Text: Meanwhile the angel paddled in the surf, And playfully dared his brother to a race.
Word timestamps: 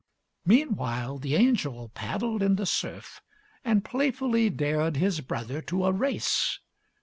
Meanwhile 0.47 1.19
the 1.19 1.35
angel 1.35 1.89
paddled 1.89 2.41
in 2.41 2.55
the 2.55 2.65
surf, 2.65 3.21
And 3.63 3.85
playfully 3.85 4.49
dared 4.49 4.97
his 4.97 5.21
brother 5.21 5.61
to 5.61 5.85
a 5.85 5.91
race. 5.93 6.57